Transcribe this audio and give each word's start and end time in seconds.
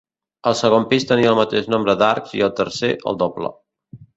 El 0.51 0.55
segon 0.61 0.87
pis 0.93 1.05
tenia 1.11 1.29
el 1.33 1.37
mateix 1.41 1.69
nombre 1.75 1.95
d'arcs 2.01 2.35
i 2.41 2.45
el 2.49 2.53
tercer, 2.63 2.91
el 3.13 3.21
doble. 3.25 3.53